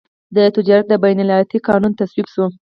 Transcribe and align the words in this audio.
د 0.35 0.37
تجارت 0.55 0.85
د 0.89 0.93
بین 1.03 1.17
الایالتي 1.23 1.59
قانون 1.67 1.91
تصویب 1.99 2.27
شو. 2.33 2.45